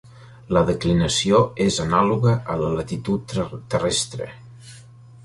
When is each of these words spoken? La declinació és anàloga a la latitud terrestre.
La 0.55 0.61
declinació 0.67 1.41
és 1.65 1.77
anàloga 1.83 2.33
a 2.53 2.55
la 2.63 2.71
latitud 2.79 3.37
terrestre. 3.75 4.31